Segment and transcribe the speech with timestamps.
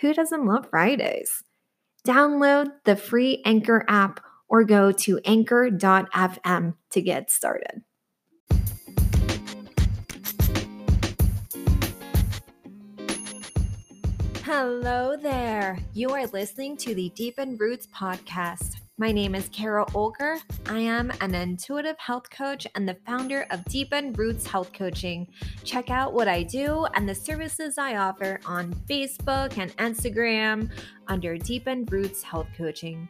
[0.00, 1.42] who doesn't love Fridays?
[2.06, 7.82] Download the free Anchor app or go to anchor.fm to get started.
[14.44, 15.78] Hello there.
[15.92, 18.76] You are listening to the Deepened Roots podcast.
[18.98, 20.40] My name is Kara Olger.
[20.70, 25.28] I am an intuitive health coach and the founder of Deepened Roots Health Coaching.
[25.64, 30.70] Check out what I do and the services I offer on Facebook and Instagram
[31.08, 33.06] under Deepened Roots Health Coaching.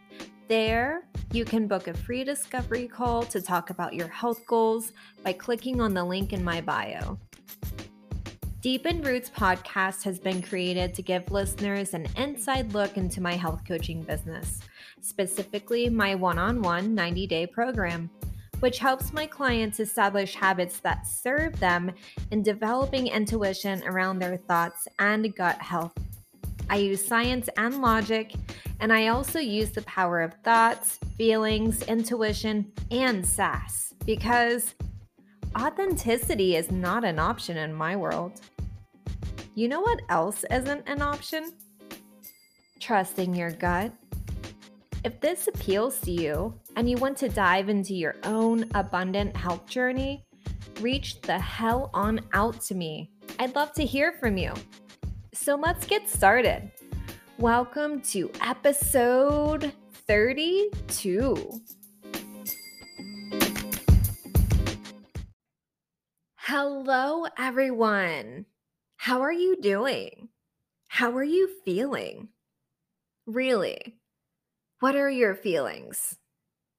[0.49, 4.93] There, you can book a free discovery call to talk about your health goals
[5.23, 7.17] by clicking on the link in my bio.
[8.61, 13.63] Deepened Roots podcast has been created to give listeners an inside look into my health
[13.65, 14.59] coaching business
[15.07, 18.11] specifically my one on one 90 day program,
[18.61, 21.93] which helps my clients establish habits that serve them
[22.31, 25.93] in developing intuition around their thoughts and gut health.
[26.69, 28.35] I use science and logic,
[28.81, 34.75] and I also use the power of thoughts, feelings, intuition, and sass because
[35.57, 38.41] authenticity is not an option in my world.
[39.55, 41.53] You know what else isn't an option?
[42.81, 43.93] Trusting your gut.
[45.07, 49.65] If this appeals to you and you want to dive into your own abundant health
[49.69, 50.27] journey,
[50.81, 53.13] reach the hell on out to me.
[53.39, 54.53] I'd love to hear from you.
[55.33, 56.73] So let's get started.
[57.39, 59.73] Welcome to episode
[60.09, 61.61] 32.
[66.35, 68.47] Hello, everyone.
[68.97, 70.31] How are you doing?
[70.89, 72.31] How are you feeling?
[73.25, 73.95] Really?
[74.81, 76.17] What are your feelings?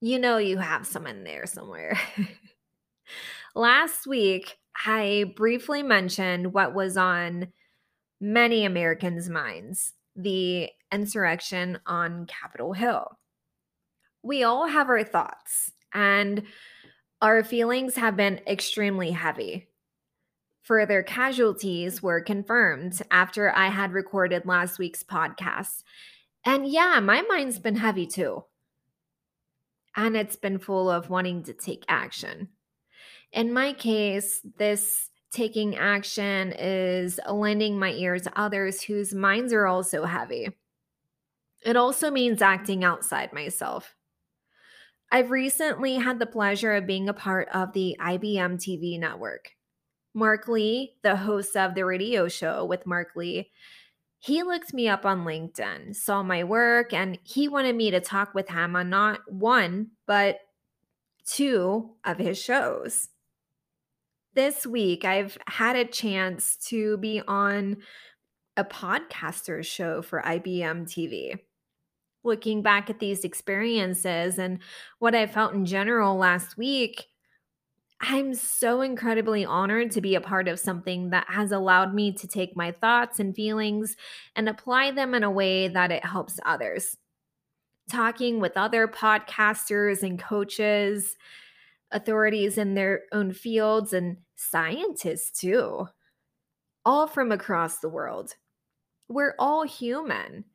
[0.02, 1.97] You know, you have some in there somewhere.
[3.56, 7.47] Last week, I briefly mentioned what was on
[8.22, 13.18] many Americans' minds the insurrection on Capitol Hill.
[14.24, 16.44] We all have our thoughts, and
[17.22, 19.68] our feelings have been extremely heavy.
[20.64, 25.84] Further casualties were confirmed after I had recorded last week's podcast,
[26.47, 28.46] and yeah, my mind's been heavy too.
[29.97, 32.47] And it's been full of wanting to take action.
[33.34, 39.68] In my case, this taking action is lending my ear to others whose minds are
[39.68, 40.47] also heavy.
[41.66, 43.94] It also means acting outside myself.
[45.12, 49.50] I've recently had the pleasure of being a part of the IBM TV network.
[50.14, 53.52] Mark Lee, the host of the radio show with Mark Lee,
[54.19, 58.33] he looked me up on LinkedIn, saw my work, and he wanted me to talk
[58.33, 60.39] with him on not one, but
[61.25, 63.09] two of his shows.
[64.34, 67.78] This week, I've had a chance to be on
[68.55, 71.37] a podcaster show for IBM TV.
[72.23, 74.59] Looking back at these experiences and
[74.99, 77.05] what I felt in general last week,
[77.99, 82.28] I'm so incredibly honored to be a part of something that has allowed me to
[82.28, 83.96] take my thoughts and feelings
[84.35, 86.96] and apply them in a way that it helps others.
[87.90, 91.16] Talking with other podcasters and coaches,
[91.91, 95.88] authorities in their own fields, and scientists too,
[96.85, 98.35] all from across the world.
[99.09, 100.46] We're all human.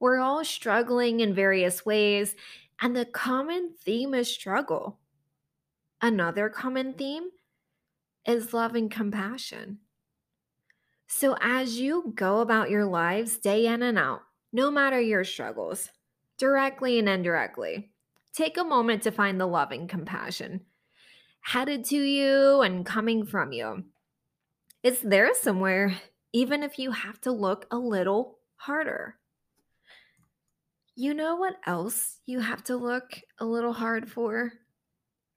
[0.00, 2.34] We're all struggling in various ways,
[2.80, 4.99] and the common theme is struggle
[6.02, 7.30] Another common theme
[8.26, 9.78] is love and compassion.
[11.06, 14.20] So, as you go about your lives day in and out,
[14.52, 15.90] no matter your struggles,
[16.38, 17.90] directly and indirectly,
[18.32, 20.60] take a moment to find the love and compassion
[21.40, 23.84] headed to you and coming from you.
[24.82, 26.00] It's there somewhere,
[26.32, 29.16] even if you have to look a little harder.
[30.94, 34.52] You know what else you have to look a little hard for?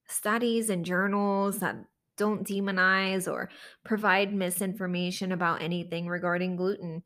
[0.08, 1.76] Studies and journals that
[2.18, 3.50] don't demonize or
[3.84, 7.04] provide misinformation about anything regarding gluten.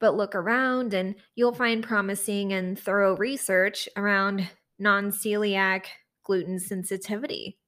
[0.00, 4.48] But look around and you'll find promising and thorough research around
[4.78, 5.86] non celiac
[6.22, 7.58] gluten sensitivity,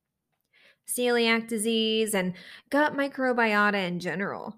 [0.86, 2.34] celiac disease, and
[2.70, 4.56] gut microbiota in general.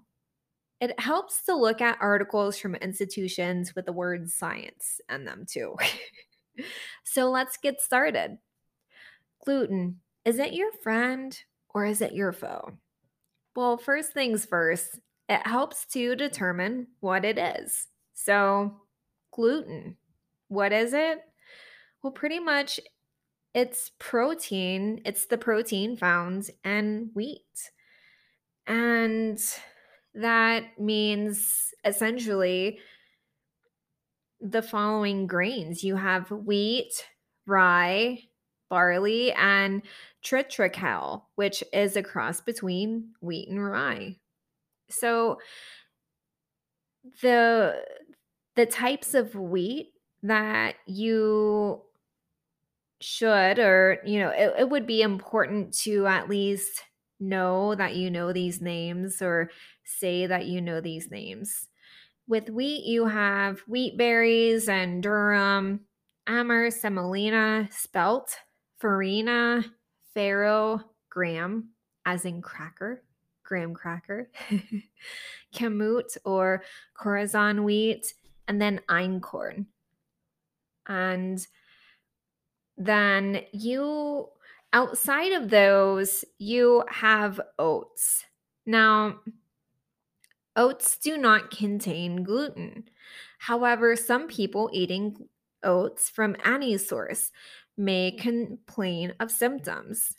[0.81, 5.77] It helps to look at articles from institutions with the word science in them too.
[7.05, 8.37] so let's get started.
[9.45, 11.37] Gluten, is it your friend
[11.73, 12.77] or is it your foe?
[13.55, 17.87] Well, first things first, it helps to determine what it is.
[18.13, 18.81] So,
[19.31, 19.97] gluten,
[20.47, 21.19] what is it?
[22.01, 22.79] Well, pretty much
[23.53, 27.71] it's protein, it's the protein found in wheat.
[28.65, 29.39] And
[30.15, 32.79] that means essentially
[34.41, 37.05] the following grains you have wheat,
[37.45, 38.19] rye,
[38.73, 39.83] barley, and
[40.23, 44.17] triticale, which is a cross between wheat and rye.
[44.89, 45.37] So
[47.21, 47.83] the
[48.55, 49.93] the types of wheat
[50.23, 51.83] that you
[52.99, 56.81] should or you know it, it would be important to at least
[57.19, 59.51] know that you know these names or
[59.83, 61.67] say that you know these names
[62.27, 65.81] with wheat you have wheat berries and durum
[66.27, 68.37] emmer semolina spelt
[68.83, 69.63] farina
[70.13, 71.69] farro graham
[72.05, 73.01] as in cracker
[73.43, 74.29] graham cracker
[75.55, 76.63] kamut or
[76.99, 78.13] Khorasan wheat
[78.47, 79.67] and then einkorn.
[80.85, 81.45] And
[82.77, 84.27] then you
[84.73, 88.25] outside of those you have oats.
[88.65, 89.19] Now
[90.57, 92.85] oats do not contain gluten.
[93.37, 95.29] However some people eating
[95.63, 97.31] oats from any source
[97.77, 100.15] may complain of symptoms.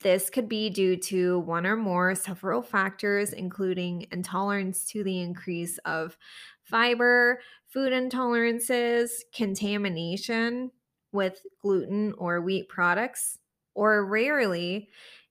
[0.00, 5.78] This could be due to one or more several factors, including intolerance to the increase
[5.78, 6.16] of
[6.62, 10.70] fiber, food intolerances, contamination,
[11.10, 13.38] with gluten or wheat products,
[13.74, 14.88] or rarely,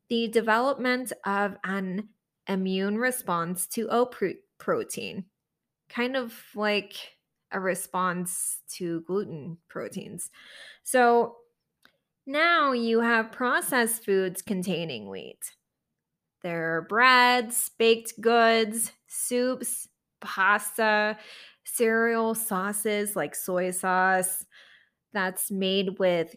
[0.10, 2.10] the development of an
[2.48, 4.16] immune response to oat
[4.58, 5.26] protein,
[5.90, 7.17] kind of like
[7.52, 10.30] a response to gluten proteins.
[10.84, 11.38] So
[12.26, 15.56] now you have processed foods containing wheat.
[16.44, 19.88] There are breads, baked goods, soups,
[20.20, 21.18] pasta,
[21.64, 24.46] cereal sauces like soy sauce,
[25.14, 26.36] that's made with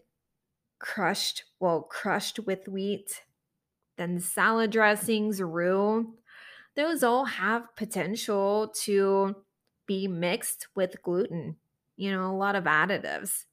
[0.79, 3.23] crushed, well, crushed with wheat.
[3.97, 6.15] Then salad dressings, roux,
[6.75, 9.35] those all have potential to
[9.91, 11.57] be mixed with gluten,
[11.97, 13.43] you know, a lot of additives.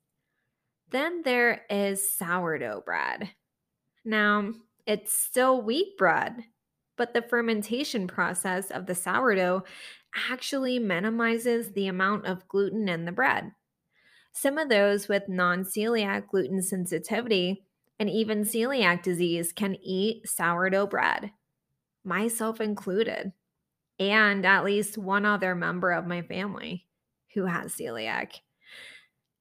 [0.89, 3.31] Then there is sourdough bread.
[4.05, 4.53] Now,
[4.87, 6.45] it's still wheat bread,
[6.97, 9.65] but the fermentation process of the sourdough
[10.31, 13.51] actually minimizes the amount of gluten in the bread.
[14.33, 17.65] Some of those with non celiac gluten sensitivity
[17.99, 21.33] and even celiac disease can eat sourdough bread,
[22.05, 23.33] myself included,
[23.99, 26.87] and at least one other member of my family
[27.35, 28.33] who has celiac.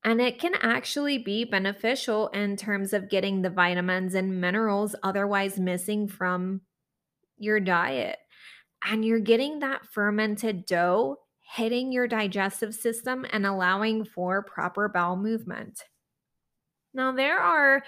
[0.03, 5.59] And it can actually be beneficial in terms of getting the vitamins and minerals otherwise
[5.59, 6.61] missing from
[7.37, 8.17] your diet.
[8.85, 11.17] And you're getting that fermented dough
[11.55, 15.83] hitting your digestive system and allowing for proper bowel movement.
[16.93, 17.83] Now, there are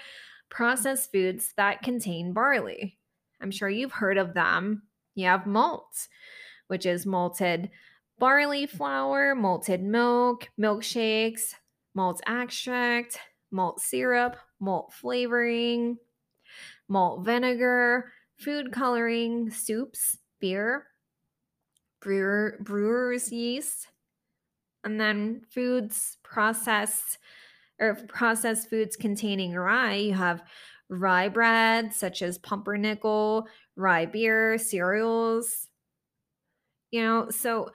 [0.50, 2.98] processed foods that contain barley.
[3.40, 4.82] I'm sure you've heard of them.
[5.14, 6.08] You have malt,
[6.70, 7.68] which is malted
[8.20, 11.54] barley flour, malted milk, milkshakes,
[11.94, 13.18] malt extract,
[13.50, 15.98] malt syrup, malt flavoring,
[16.88, 20.86] malt vinegar, food coloring, soups, beer,
[22.00, 23.88] brewer brewer's yeast
[24.84, 27.18] and then foods processed
[27.78, 29.94] or processed foods containing rye.
[29.94, 30.42] You have
[30.88, 33.46] rye bread such as pumpernickel
[33.76, 35.68] rye beer cereals
[36.90, 37.70] you know so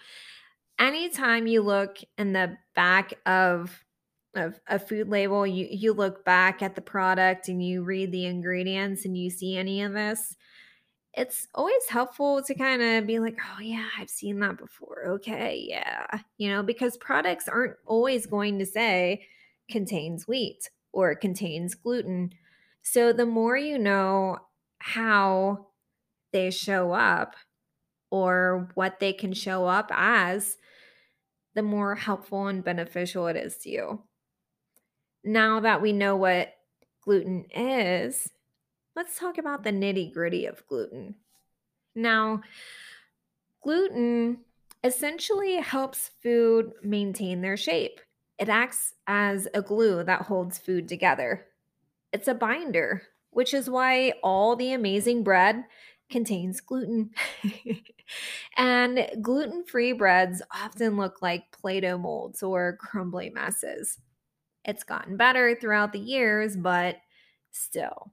[0.80, 3.84] anytime you look in the back of
[4.36, 8.26] of a food label, you you look back at the product and you read the
[8.26, 10.36] ingredients and you see any of this,
[11.14, 15.06] it's always helpful to kind of be like, "Oh yeah, I've seen that before.
[15.08, 19.26] Okay, yeah." You know, because products aren't always going to say
[19.70, 22.32] contains wheat or contains gluten.
[22.84, 24.40] So the more you know
[24.80, 25.68] how
[26.34, 27.36] they show up
[28.10, 30.58] or what they can show up as,
[31.54, 34.04] the more helpful and beneficial it is to you.
[35.24, 36.54] Now that we know what
[37.02, 38.30] gluten is,
[38.96, 41.16] let's talk about the nitty gritty of gluten.
[41.96, 42.42] Now,
[43.64, 44.40] gluten
[44.84, 48.00] essentially helps food maintain their shape.
[48.38, 51.46] It acts as a glue that holds food together.
[52.12, 55.64] It's a binder, which is why all the amazing bread
[56.10, 57.12] contains gluten.
[58.58, 63.98] and gluten free breads often look like Play Doh molds or crumbly messes.
[64.64, 66.98] It's gotten better throughout the years, but
[67.52, 68.12] still.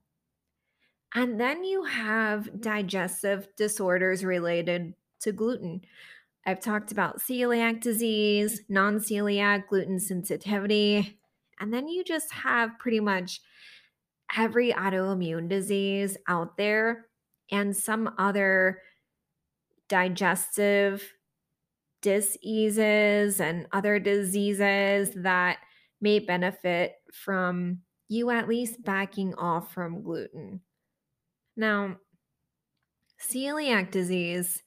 [1.15, 5.83] And then you have digestive disorders related to gluten.
[6.47, 11.19] I've talked about celiac disease, non celiac gluten sensitivity,
[11.61, 13.41] and then you just have pretty much
[14.37, 17.07] every autoimmune disease out there
[17.51, 18.81] and some other
[19.93, 21.13] digestive
[22.01, 25.59] diseases and other diseases that
[26.01, 30.63] may benefit from you at least backing off from gluten.
[31.59, 31.99] Now,
[33.21, 34.63] celiac disease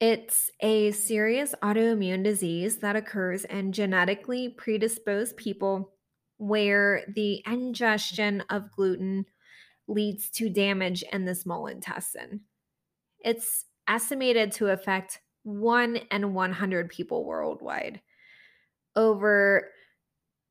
[0.00, 5.92] it's a serious autoimmune disease that occurs in genetically predisposed people
[6.38, 9.26] where the ingestion of gluten
[9.86, 12.40] leads to damage in the small intestine.
[13.20, 18.00] It's estimated to affect 1 in 100 people worldwide.
[18.96, 19.70] Over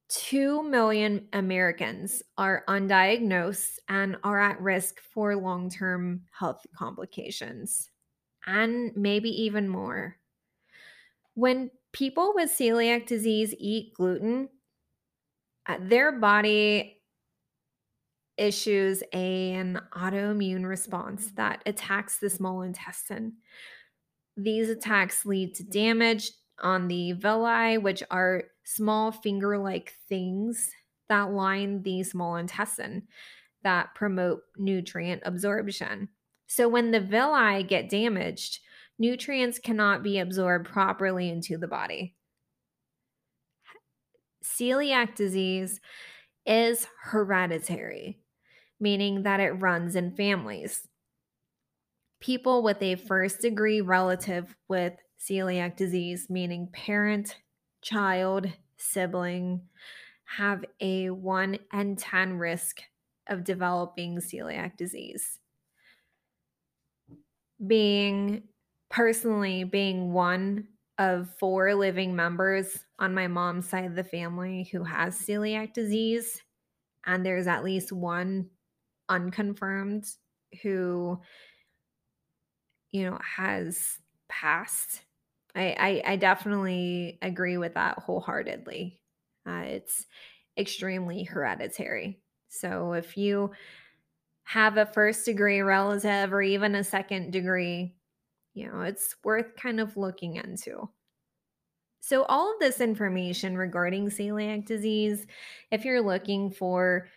[0.10, 7.90] 2 million Americans are undiagnosed and are at risk for long term health complications,
[8.46, 10.18] and maybe even more.
[11.34, 14.50] When people with celiac disease eat gluten,
[15.66, 17.02] uh, their body
[18.38, 21.36] issues an autoimmune response mm-hmm.
[21.36, 23.34] that attacks the small intestine.
[24.36, 30.72] These attacks lead to damage on the villi, which are small finger like things
[31.10, 33.04] that line the small intestine
[33.64, 36.10] that promote nutrient absorption.
[36.48, 38.60] So, when the villi get damaged,
[38.98, 42.16] nutrients cannot be absorbed properly into the body.
[44.44, 45.80] Celiac disease
[46.46, 48.23] is hereditary
[48.84, 50.90] meaning that it runs in families.
[52.20, 57.38] People with a first degree relative with celiac disease, meaning parent,
[57.82, 59.62] child, sibling,
[60.26, 62.82] have a 1 in 10 risk
[63.30, 65.40] of developing celiac disease.
[67.66, 68.44] Being
[68.90, 74.84] personally being one of four living members on my mom's side of the family who
[74.84, 76.42] has celiac disease,
[77.06, 78.50] and there's at least one
[79.10, 80.06] unconfirmed
[80.62, 81.20] who
[82.92, 85.04] you know has passed.
[85.56, 89.02] I i, I definitely agree with that wholeheartedly.
[89.48, 90.06] Uh, it's
[90.58, 92.22] extremely hereditary.
[92.50, 93.52] So if you
[94.44, 97.96] have a first degree relative or even a second degree
[98.54, 100.90] you know it's worth kind of looking into.
[102.02, 105.26] So all of this information regarding celiac disease
[105.72, 107.10] if you're looking for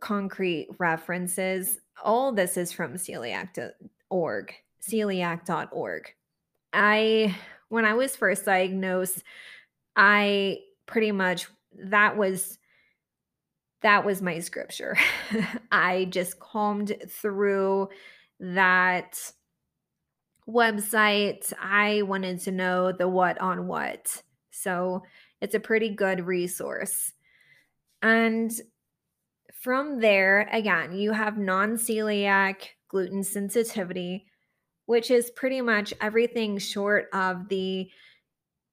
[0.00, 1.78] concrete references.
[2.02, 6.14] All this is from celiac.org, celiac.org.
[6.72, 7.36] I,
[7.68, 9.22] when I was first diagnosed,
[9.96, 11.46] I pretty much,
[11.78, 12.58] that was,
[13.82, 14.96] that was my scripture.
[15.72, 17.88] I just combed through
[18.40, 19.32] that
[20.48, 21.52] website.
[21.60, 24.22] I wanted to know the what on what.
[24.50, 25.02] So
[25.40, 27.12] it's a pretty good resource.
[28.02, 28.50] And
[29.64, 32.56] from there, again, you have non celiac
[32.88, 34.26] gluten sensitivity,
[34.84, 37.88] which is pretty much everything short of the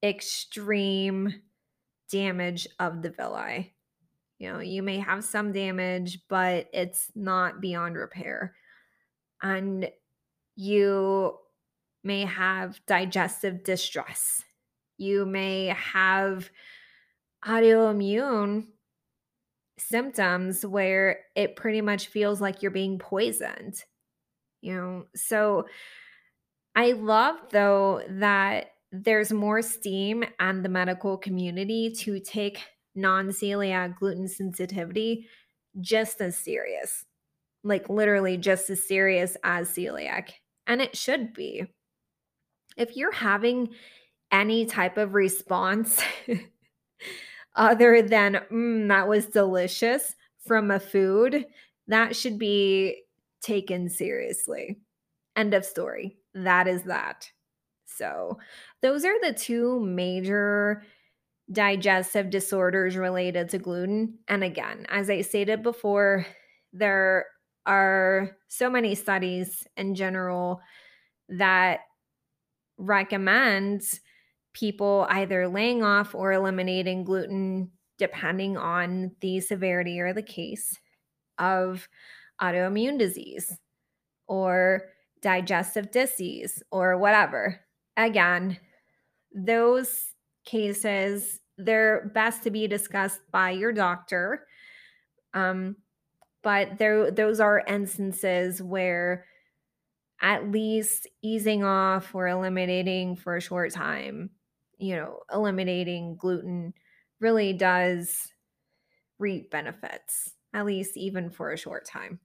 [0.04, 1.34] extreme
[2.12, 3.74] damage of the villi.
[4.38, 8.54] You know, you may have some damage, but it's not beyond repair.
[9.42, 9.90] And
[10.58, 11.38] you
[12.04, 14.44] may have digestive distress.
[14.98, 16.50] You may have
[17.46, 18.66] autoimmune
[19.90, 23.84] symptoms where it pretty much feels like you're being poisoned.
[24.62, 25.66] You know, so
[26.76, 32.60] I love though that there's more steam and the medical community to take
[32.94, 35.28] non celiac gluten sensitivity
[35.80, 37.06] just as serious,
[37.64, 40.32] like literally just as serious as celiac.
[40.68, 41.66] And it should be.
[42.78, 43.70] If you're having
[44.32, 46.02] any type of response
[47.56, 50.16] other than, mm, that was delicious
[50.46, 51.46] from a food,
[51.88, 53.04] that should be
[53.42, 54.80] taken seriously.
[55.36, 56.18] End of story.
[56.34, 57.30] That is that.
[57.86, 58.40] So,
[58.82, 60.84] those are the two major
[61.52, 64.20] digestive disorders related to gluten.
[64.28, 66.26] And again, as I stated before,
[66.72, 67.26] there
[67.66, 70.62] are so many studies in general
[71.30, 71.82] that
[72.78, 73.84] recommend
[74.54, 80.78] people either laying off or eliminating gluten depending on the severity or the case
[81.38, 81.88] of
[82.42, 83.60] autoimmune disease
[84.28, 84.90] or
[85.22, 87.60] digestive disease or whatever.
[87.96, 88.58] Again,
[89.34, 90.14] those
[90.46, 94.48] cases they're best to be discussed by your doctor.
[95.34, 95.76] Um,
[96.44, 99.26] but there those are instances where
[100.22, 104.32] at least easing off or eliminating for a short time,
[104.82, 106.74] you know, eliminating gluten
[107.20, 108.32] really does
[109.20, 112.20] reap benefits, at least even for a short time.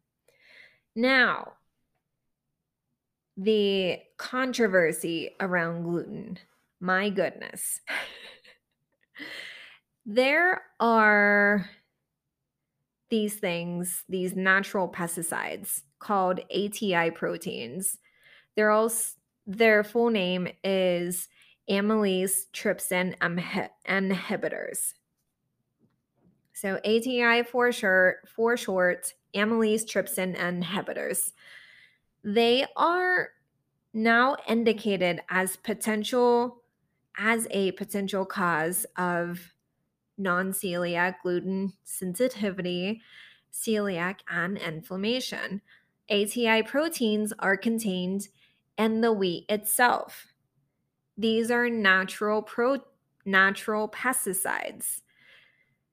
[0.95, 1.53] Now,
[3.37, 6.39] the controversy around gluten.
[6.81, 7.81] My goodness.
[10.07, 11.69] there are
[13.11, 17.99] these things, these natural pesticides called ATI proteins.
[18.57, 18.91] They're all
[19.47, 21.29] their full name is
[21.69, 23.17] amylase trypsin
[23.87, 24.95] inhibitors.
[26.53, 31.33] So ATI for short, for short, amylase trypsin inhibitors.
[32.25, 33.31] They are
[33.93, 36.63] now indicated as potential
[37.19, 39.55] as a potential cause of
[40.19, 43.01] non-celiac gluten sensitivity,
[43.53, 45.63] celiac and inflammation.
[46.11, 48.29] ATI proteins are contained
[48.79, 50.27] in the wheat itself.
[51.17, 52.79] These are natural pro
[53.25, 55.01] natural pesticides.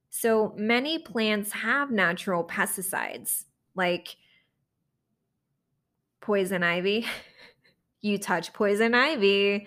[0.10, 4.16] So many plants have natural pesticides like
[6.22, 7.06] poison ivy.
[8.02, 9.66] you touch poison ivy,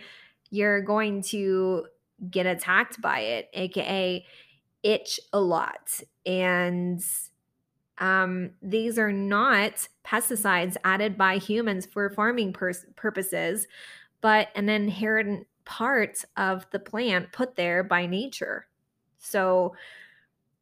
[0.51, 1.87] you're going to
[2.31, 4.25] get attacked by it, aka
[4.83, 6.01] itch a lot.
[6.25, 7.05] And
[7.99, 13.67] um, these are not pesticides added by humans for farming pur- purposes,
[14.21, 18.67] but an inherent part of the plant put there by nature.
[19.19, 19.75] So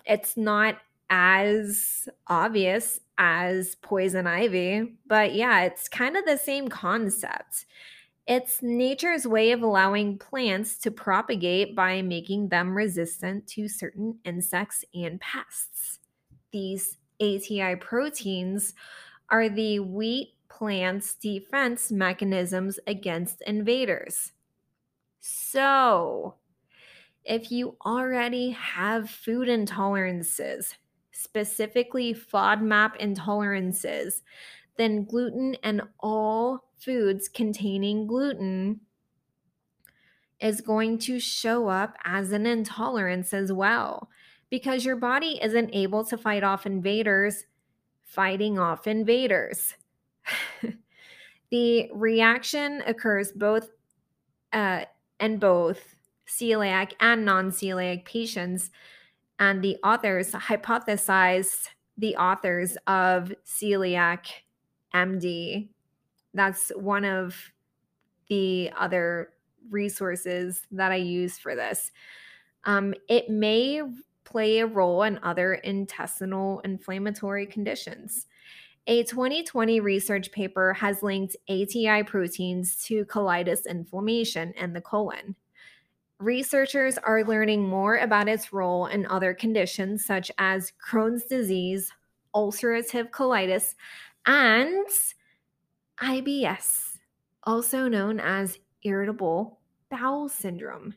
[0.04, 0.78] it's not
[1.10, 7.66] as obvious as poison ivy, but yeah, it's kind of the same concept.
[8.26, 14.84] It's nature's way of allowing plants to propagate by making them resistant to certain insects
[14.94, 15.98] and pests.
[16.50, 18.72] These ATI proteins
[19.28, 24.32] are the wheat plant's defense mechanisms against invaders.
[25.20, 26.34] So,
[27.24, 30.74] if you already have food intolerances,
[31.12, 34.20] specifically FODMAP intolerances,
[34.76, 38.80] then gluten and all foods containing gluten
[40.40, 44.10] is going to show up as an intolerance as well
[44.50, 47.46] because your body isn't able to fight off invaders
[48.04, 49.74] fighting off invaders.
[51.50, 53.70] the reaction occurs both
[54.52, 54.84] uh,
[55.20, 55.94] in both
[56.26, 58.70] celiac and non-celiac patients
[59.38, 64.26] and the authors hypothesized the authors of celiac
[64.94, 65.68] MD.
[66.32, 67.36] That's one of
[68.28, 69.30] the other
[69.70, 71.90] resources that I use for this.
[72.64, 73.82] Um, it may
[74.24, 78.26] play a role in other intestinal inflammatory conditions.
[78.86, 85.36] A 2020 research paper has linked ATI proteins to colitis inflammation in the colon.
[86.18, 91.90] Researchers are learning more about its role in other conditions such as Crohn's disease,
[92.34, 93.74] ulcerative colitis,
[94.26, 94.86] and
[96.02, 96.98] IBS,
[97.44, 100.94] also known as irritable bowel syndrome.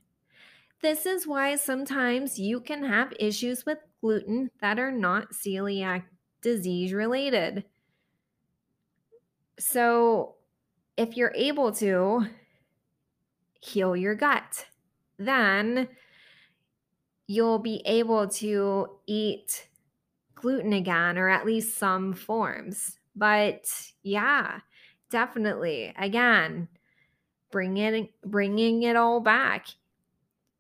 [0.82, 6.04] This is why sometimes you can have issues with gluten that are not celiac
[6.42, 7.64] disease related.
[9.60, 10.36] So,
[10.98, 12.28] if you're able to
[13.60, 14.66] heal your gut,
[15.18, 15.88] then
[17.28, 19.68] you'll be able to eat
[20.36, 23.00] gluten again, or at least some forms.
[23.16, 23.70] But
[24.04, 24.60] yeah,
[25.10, 25.94] definitely.
[25.98, 26.68] Again,
[27.52, 29.68] bring it, bringing it all back.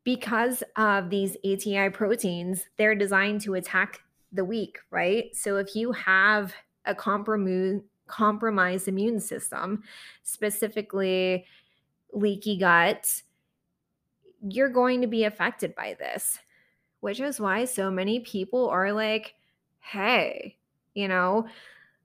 [0.03, 3.99] Because of these ATI proteins, they're designed to attack
[4.31, 5.35] the weak, right?
[5.35, 6.53] So if you have
[6.85, 9.83] a comprom- compromised immune system,
[10.23, 11.45] specifically
[12.13, 13.21] leaky gut,
[14.41, 16.39] you're going to be affected by this,
[16.99, 19.35] which is why so many people are like,
[19.79, 20.57] hey,
[20.93, 21.47] you know,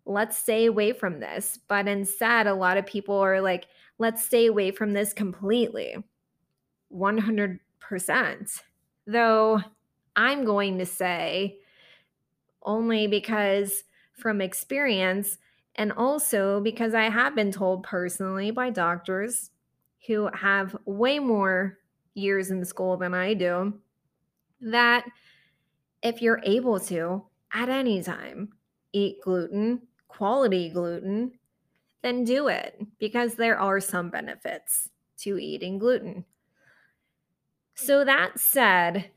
[0.04, 1.58] let's stay away from this.
[1.68, 3.66] But instead, a lot of people are like,
[3.98, 5.96] let's stay away from this completely.
[6.94, 7.58] 100%.
[9.06, 9.60] Though
[10.16, 11.58] I'm going to say,
[12.62, 15.38] only because from experience,
[15.76, 19.50] and also because I have been told personally by doctors
[20.06, 21.78] who have way more
[22.14, 23.74] years in school than I do
[24.60, 25.04] that
[26.02, 28.52] if you're able to, at any time,
[28.92, 31.32] eat gluten, quality gluten,
[32.02, 36.24] then do it because there are some benefits to eating gluten.
[37.74, 39.10] So, that said,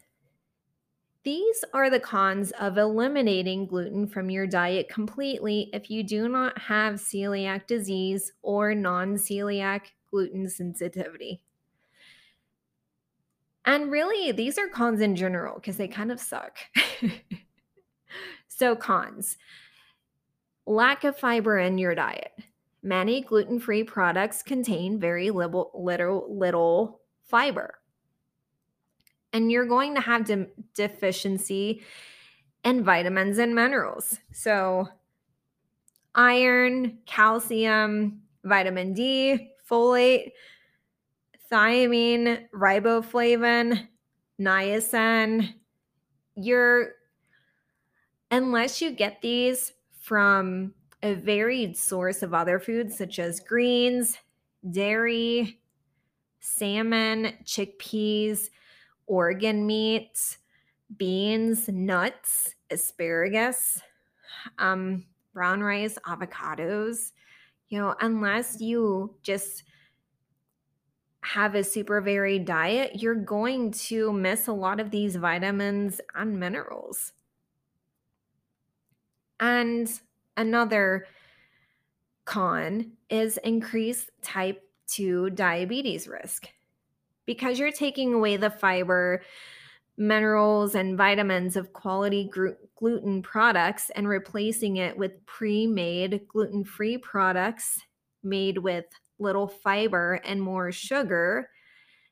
[1.25, 6.57] these are the cons of eliminating gluten from your diet completely if you do not
[6.57, 11.41] have celiac disease or non celiac gluten sensitivity.
[13.65, 16.57] And really, these are cons in general because they kind of suck.
[18.47, 19.37] so, cons
[20.67, 22.33] lack of fiber in your diet.
[22.83, 27.79] Many gluten free products contain very little, little, little fiber.
[29.35, 31.81] And you're going to have de- deficiency
[32.63, 34.17] in vitamins and minerals.
[34.31, 34.87] So,
[36.15, 40.31] iron, calcium, vitamin D, folate,
[41.51, 43.87] thiamine, riboflavin,
[44.39, 45.53] niacin.
[46.35, 46.91] You're,
[48.31, 54.17] unless you get these from a varied source of other foods such as greens,
[54.71, 55.59] dairy,
[56.39, 58.49] salmon, chickpeas,
[59.07, 60.37] organ meats,
[60.97, 63.81] beans, nuts, asparagus,
[64.57, 67.11] um, brown rice, avocados.
[67.69, 69.63] You know, unless you just
[71.21, 76.39] have a super varied diet, you're going to miss a lot of these vitamins and
[76.39, 77.13] minerals.
[79.39, 79.91] And
[80.37, 81.07] another
[82.25, 86.47] con is increased type 2 diabetes risk.
[87.25, 89.23] Because you're taking away the fiber,
[89.97, 92.29] minerals, and vitamins of quality
[92.75, 97.79] gluten products and replacing it with pre made gluten free products
[98.23, 98.85] made with
[99.19, 101.49] little fiber and more sugar,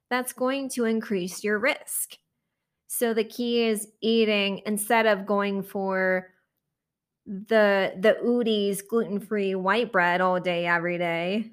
[0.09, 2.17] that's going to increase your risk.
[2.87, 6.29] So the key is eating instead of going for
[7.25, 11.51] the the Udi's gluten-free white bread all day every day.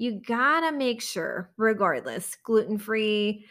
[0.00, 3.44] You got to make sure regardless gluten-free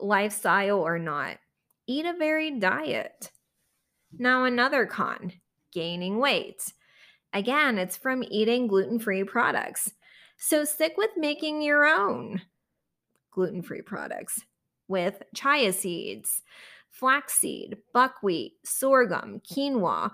[0.00, 1.38] lifestyle or not,
[1.88, 3.32] eat a varied diet.
[4.16, 5.32] Now another con,
[5.72, 6.72] gaining weight.
[7.32, 9.90] Again, it's from eating gluten-free products.
[10.36, 12.42] So stick with making your own
[13.32, 14.40] gluten free products
[14.86, 16.42] with chia seeds,
[16.90, 20.12] flaxseed, buckwheat, sorghum, quinoa,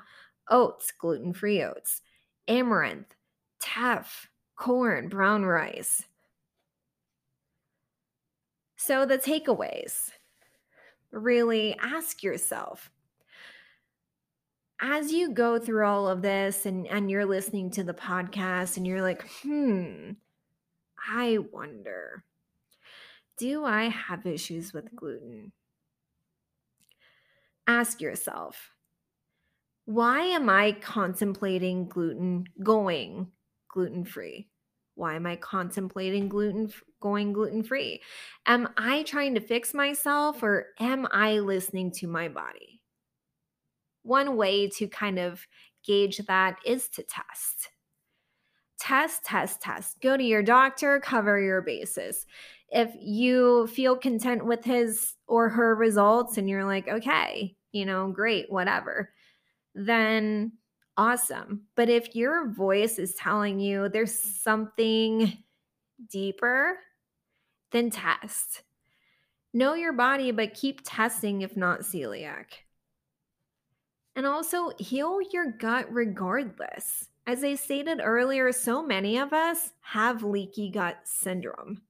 [0.49, 2.01] oats, gluten free oats,
[2.49, 3.15] amaranth,
[3.61, 4.29] teff,
[4.62, 6.05] corn, brown rice.
[8.77, 10.11] So, the takeaways
[11.11, 12.88] really ask yourself
[14.81, 18.87] as you go through all of this and, and you're listening to the podcast and
[18.87, 20.12] you're like, hmm,
[21.11, 22.22] I wonder,
[23.38, 25.51] do I have issues with gluten?
[27.66, 28.70] Ask yourself,
[29.87, 33.27] why am I contemplating gluten going
[33.68, 34.46] gluten free?
[35.03, 38.01] Why am I contemplating gluten going gluten free?
[38.47, 42.83] Am I trying to fix myself or am I listening to my body?
[44.03, 45.47] one way to kind of
[45.85, 47.71] gauge that is to test.
[48.79, 50.01] Test, test, test.
[50.01, 52.27] Go to your doctor, cover your bases.
[52.71, 58.11] If you feel content with his or her results and you're like, okay, you know,
[58.11, 59.11] great, whatever,
[59.75, 60.53] then
[60.96, 61.62] awesome.
[61.74, 64.42] But if your voice is telling you there's mm.
[64.42, 65.38] something
[66.11, 66.76] deeper,
[67.70, 68.62] then test.
[69.55, 72.46] Know your body, but keep testing if not celiac.
[74.14, 77.09] And also heal your gut regardless.
[77.26, 81.83] As I stated earlier, so many of us have leaky gut syndrome.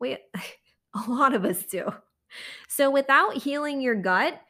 [0.00, 0.18] We,
[0.94, 1.92] a lot of us do.
[2.68, 4.40] So without healing your gut,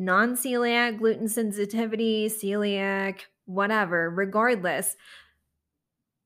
[0.00, 4.96] non celiac, gluten sensitivity, celiac, whatever, regardless,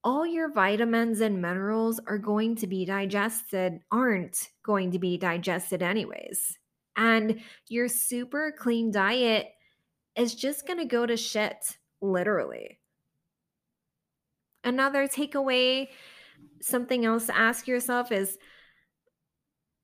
[0.05, 5.83] all your vitamins and minerals are going to be digested, aren't going to be digested
[5.83, 6.59] anyways.
[6.97, 9.49] And your super clean diet
[10.17, 12.79] is just going to go to shit, literally.
[14.63, 15.89] Another takeaway,
[16.61, 18.39] something else to ask yourself is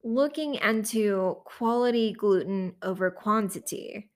[0.03, 4.11] looking into quality gluten over quantity.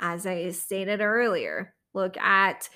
[0.00, 2.68] As I stated earlier, look at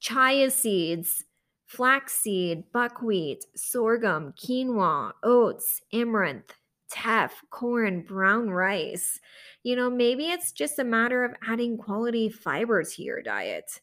[0.00, 1.24] chia seeds,
[1.66, 6.54] flaxseed, buckwheat, sorghum, quinoa, oats, amaranth,
[6.90, 9.20] teff, corn, brown rice.
[9.62, 13.80] You know, maybe it's just a matter of adding quality fiber to your diet.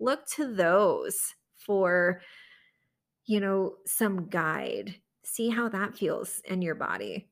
[0.00, 2.20] Look to those for,
[3.26, 4.96] you know, some guide.
[5.30, 7.28] See how that feels in your body.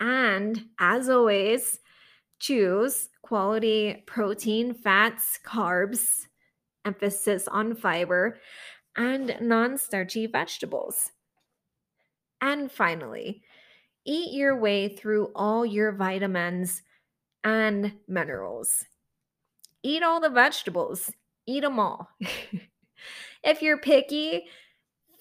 [0.00, 1.78] And as always,
[2.38, 6.26] choose quality protein, fats, carbs,
[6.86, 8.38] emphasis on fiber,
[8.96, 11.12] and non starchy vegetables.
[12.40, 13.42] And finally,
[14.06, 16.82] eat your way through all your vitamins
[17.44, 18.86] and minerals.
[19.82, 21.12] Eat all the vegetables,
[21.46, 22.08] eat them all.
[23.44, 24.46] if you're picky,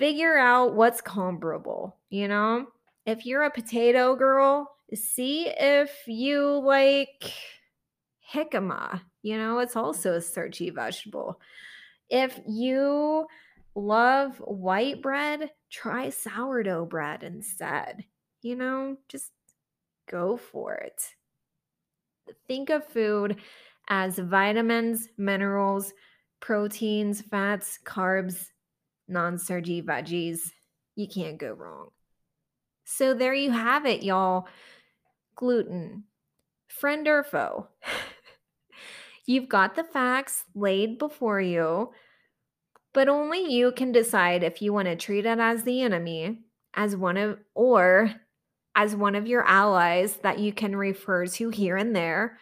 [0.04, 2.68] figure out what's comparable, you know?
[3.06, 7.32] If you're a potato girl, see if you like
[8.30, 9.00] jicama.
[9.22, 11.40] You know, it's also a starchy vegetable.
[12.10, 13.28] If you
[13.76, 18.04] love white bread, try sourdough bread instead.
[18.42, 19.32] You know, just
[20.12, 21.02] go for it.
[22.46, 23.38] Think of food
[23.88, 25.94] as vitamins, minerals,
[26.42, 28.50] proteins, fats, carbs,
[29.08, 30.52] non starchy veggies.
[30.96, 31.90] You can't go wrong.
[32.86, 34.48] So there you have it, y'all.
[35.36, 36.04] Gluten,
[36.68, 37.68] friend or foe.
[39.26, 41.92] You've got the facts laid before you,
[42.94, 46.40] but only you can decide if you want to treat it as the enemy,
[46.74, 48.14] as one of, or
[48.76, 52.38] as one of your allies that you can refer to here and there,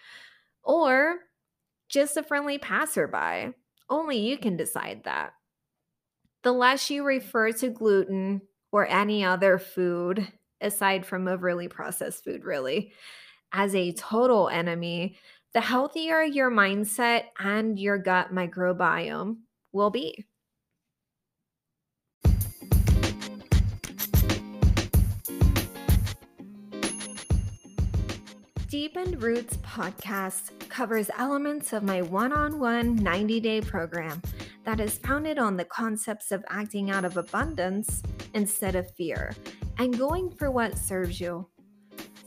[0.64, 1.18] or
[1.88, 3.54] just a friendly passerby.
[3.90, 5.34] Only you can decide that.
[6.44, 10.28] The less you refer to gluten or any other food,
[10.60, 12.94] aside from overly processed food, really,
[13.54, 15.18] as a total enemy,
[15.54, 19.38] the healthier your mindset and your gut microbiome
[19.72, 20.26] will be.
[28.68, 34.22] Deepened Roots podcast covers elements of my one on one 90 day program
[34.64, 38.02] that is founded on the concepts of acting out of abundance
[38.34, 39.34] instead of fear
[39.78, 41.48] and going for what serves you.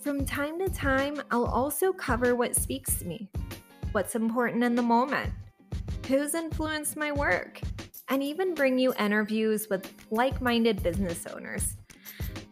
[0.01, 3.31] From time to time, I'll also cover what speaks to me,
[3.93, 5.33] what's important in the moment,
[6.09, 7.61] who's influenced my work,
[8.09, 11.77] and even bring you interviews with like minded business owners.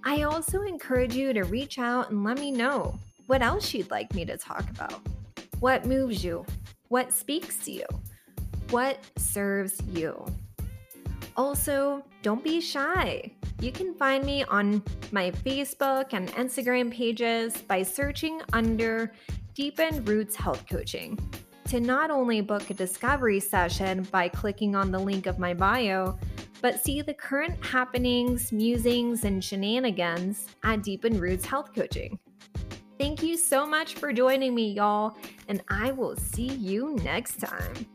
[0.05, 4.15] I also encourage you to reach out and let me know what else you'd like
[4.15, 5.01] me to talk about.
[5.61, 6.45] What moves you?
[6.89, 7.87] What speaks to you?
[8.73, 10.25] What serves you?
[11.37, 13.31] Also, don't be shy.
[13.61, 19.13] You can find me on my Facebook and Instagram pages by searching under
[19.53, 21.19] Deepened Roots Health Coaching
[21.67, 26.19] to not only book a discovery session by clicking on the link of my bio,
[26.63, 32.19] but see the current happenings, musings, and shenanigans at Deepened Roots Health Coaching.
[32.99, 37.87] Thank you so much for joining me, y'all, and I will see you next time.